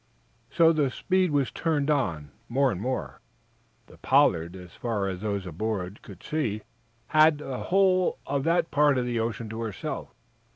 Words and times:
So 0.49 0.73
the 0.73 0.89
speed 0.89 1.29
was 1.29 1.51
turned 1.51 1.91
on, 1.91 2.31
more 2.49 2.71
and 2.71 2.81
more. 2.81 3.21
The 3.85 3.97
"Pollard," 3.99 4.55
as 4.55 4.73
far 4.73 5.07
as 5.07 5.21
those 5.21 5.45
aboard, 5.45 6.01
could 6.01 6.23
see, 6.23 6.63
had 7.05 7.37
the 7.37 7.59
whole 7.59 8.17
of 8.25 8.43
that 8.45 8.71
part 8.71 8.97
of 8.97 9.05
the 9.05 9.19
ocean 9.19 9.47
to 9.49 9.61
herself. 9.61 10.09